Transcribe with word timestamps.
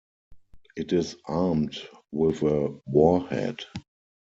It 0.75 0.93
is 0.93 1.15
armed 1.27 1.77
with 2.11 2.41
a 2.41 2.75
warhead. 2.87 3.65